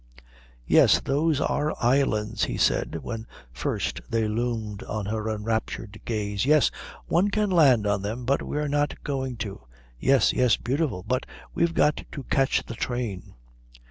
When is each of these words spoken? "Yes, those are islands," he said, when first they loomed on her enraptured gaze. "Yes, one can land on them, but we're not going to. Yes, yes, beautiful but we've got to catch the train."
"Yes, 0.65 0.99
those 0.99 1.39
are 1.39 1.75
islands," 1.79 2.45
he 2.45 2.57
said, 2.57 3.03
when 3.03 3.27
first 3.51 4.01
they 4.09 4.27
loomed 4.27 4.81
on 4.81 5.05
her 5.05 5.29
enraptured 5.29 6.01
gaze. 6.05 6.43
"Yes, 6.43 6.71
one 7.05 7.29
can 7.29 7.51
land 7.51 7.85
on 7.85 8.01
them, 8.01 8.25
but 8.25 8.41
we're 8.41 8.67
not 8.67 9.03
going 9.03 9.37
to. 9.45 9.61
Yes, 9.99 10.33
yes, 10.33 10.57
beautiful 10.57 11.03
but 11.07 11.27
we've 11.53 11.75
got 11.75 12.03
to 12.13 12.23
catch 12.23 12.65
the 12.65 12.73
train." 12.73 13.35